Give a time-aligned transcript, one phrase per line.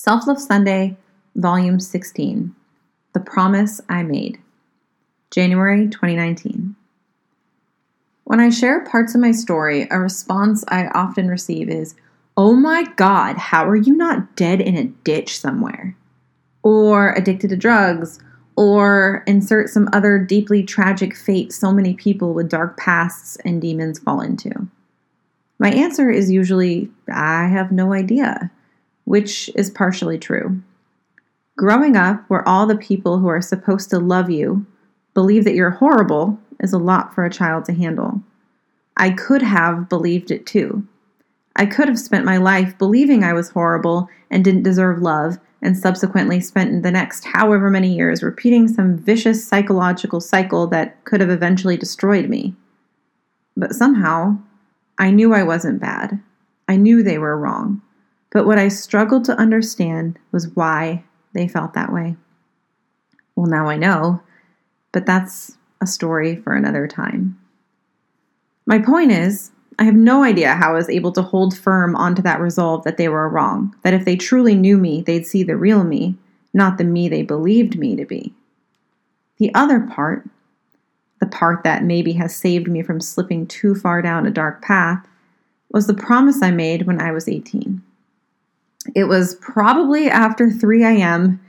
[0.00, 0.96] Self Love Sunday,
[1.34, 2.54] Volume 16
[3.14, 4.38] The Promise I Made,
[5.32, 6.76] January 2019.
[8.22, 11.96] When I share parts of my story, a response I often receive is,
[12.36, 15.96] Oh my God, how are you not dead in a ditch somewhere?
[16.62, 18.20] Or addicted to drugs,
[18.54, 23.98] or insert some other deeply tragic fate so many people with dark pasts and demons
[23.98, 24.68] fall into.
[25.58, 28.52] My answer is usually, I have no idea
[29.08, 30.60] which is partially true.
[31.56, 34.66] Growing up, where all the people who are supposed to love you
[35.14, 38.20] believe that you're horrible, is a lot for a child to handle.
[38.98, 40.86] I could have believed it too.
[41.56, 45.76] I could have spent my life believing I was horrible and didn't deserve love, and
[45.76, 51.30] subsequently spent the next however many years repeating some vicious psychological cycle that could have
[51.30, 52.54] eventually destroyed me.
[53.56, 54.36] But somehow,
[54.98, 56.20] I knew I wasn't bad.
[56.68, 57.80] I knew they were wrong.
[58.30, 62.16] But what I struggled to understand was why they felt that way.
[63.36, 64.22] Well, now I know,
[64.92, 67.38] but that's a story for another time.
[68.66, 72.20] My point is, I have no idea how I was able to hold firm onto
[72.22, 75.56] that resolve that they were wrong, that if they truly knew me, they'd see the
[75.56, 76.16] real me,
[76.52, 78.34] not the me they believed me to be.
[79.38, 80.28] The other part,
[81.20, 85.06] the part that maybe has saved me from slipping too far down a dark path,
[85.70, 87.80] was the promise I made when I was 18.
[88.94, 91.40] It was probably after 3 a.m.,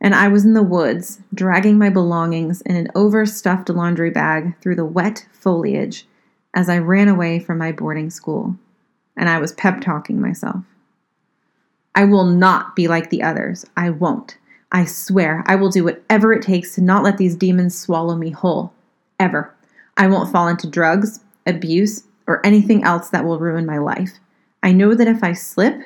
[0.00, 4.76] and I was in the woods, dragging my belongings in an overstuffed laundry bag through
[4.76, 6.06] the wet foliage
[6.54, 8.56] as I ran away from my boarding school,
[9.16, 10.64] and I was pep talking myself.
[11.94, 13.64] I will not be like the others.
[13.76, 14.36] I won't.
[14.70, 18.30] I swear I will do whatever it takes to not let these demons swallow me
[18.30, 18.72] whole.
[19.18, 19.54] Ever.
[19.96, 24.18] I won't fall into drugs, abuse, or anything else that will ruin my life.
[24.62, 25.84] I know that if I slip,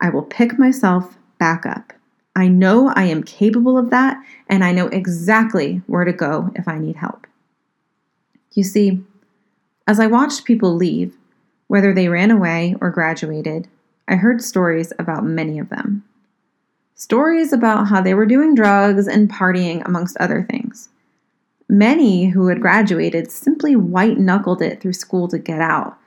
[0.00, 1.92] I will pick myself back up.
[2.36, 6.68] I know I am capable of that, and I know exactly where to go if
[6.68, 7.26] I need help.
[8.52, 9.02] You see,
[9.86, 11.16] as I watched people leave,
[11.66, 13.68] whether they ran away or graduated,
[14.06, 16.04] I heard stories about many of them.
[16.94, 20.88] Stories about how they were doing drugs and partying, amongst other things.
[21.68, 25.98] Many who had graduated simply white knuckled it through school to get out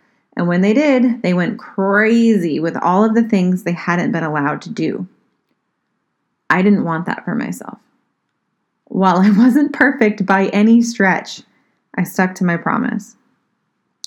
[0.42, 4.24] and when they did, they went crazy with all of the things they hadn't been
[4.24, 5.08] allowed to do.
[6.50, 7.78] I didn't want that for myself.
[8.86, 11.44] While I wasn't perfect by any stretch,
[11.96, 13.16] I stuck to my promise.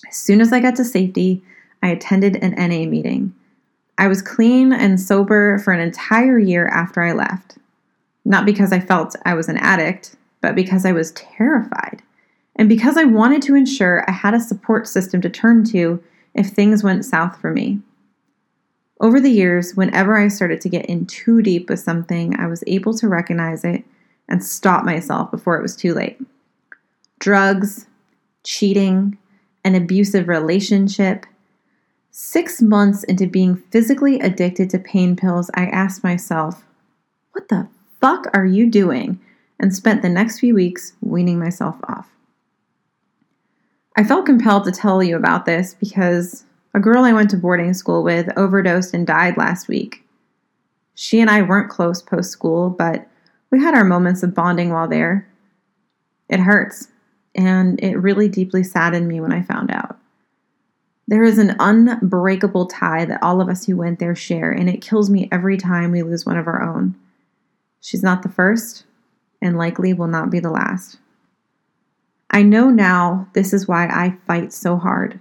[0.09, 1.41] As soon as I got to safety,
[1.85, 3.33] I attended an NA meeting.
[3.97, 7.59] I was clean and sober for an entire year after I left.
[8.25, 12.03] Not because I felt I was an addict, but because I was terrified.
[12.57, 16.03] And because I wanted to ensure I had a support system to turn to
[16.35, 17.81] if things went south for me.
[19.01, 22.65] Over the years, whenever I started to get in too deep with something, I was
[22.67, 23.85] able to recognize it
[24.29, 26.19] and stop myself before it was too late.
[27.19, 27.87] Drugs,
[28.45, 29.19] cheating,
[29.65, 31.27] an abusive relationship.
[32.11, 36.65] Six months into being physically addicted to pain pills, I asked myself,
[37.33, 37.69] What the
[38.01, 39.21] fuck are you doing?
[39.61, 42.11] and spent the next few weeks weaning myself off.
[43.97, 46.45] I felt compelled to tell you about this because
[46.75, 50.05] a girl I went to boarding school with overdosed and died last week.
[50.95, 53.07] She and I weren't close post school, but
[53.51, 55.29] we had our moments of bonding while there.
[56.29, 56.89] It hurts,
[57.37, 59.99] and it really deeply saddened me when I found out.
[61.07, 64.81] There is an unbreakable tie that all of us who went there share, and it
[64.81, 66.97] kills me every time we lose one of our own.
[67.81, 68.85] She's not the first,
[69.41, 70.99] and likely will not be the last.
[72.31, 75.21] I know now this is why I fight so hard.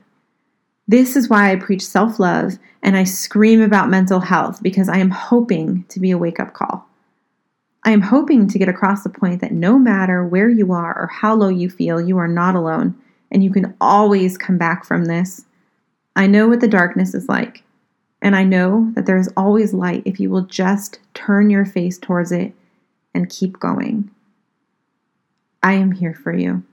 [0.87, 4.97] This is why I preach self love and I scream about mental health because I
[4.97, 6.87] am hoping to be a wake up call.
[7.85, 11.07] I am hoping to get across the point that no matter where you are or
[11.07, 12.95] how low you feel, you are not alone
[13.31, 15.45] and you can always come back from this.
[16.15, 17.63] I know what the darkness is like,
[18.21, 21.97] and I know that there is always light if you will just turn your face
[21.97, 22.53] towards it
[23.13, 24.11] and keep going.
[25.61, 26.63] I am here for you.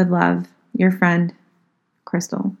[0.00, 1.34] With love, your friend,
[2.06, 2.56] Crystal.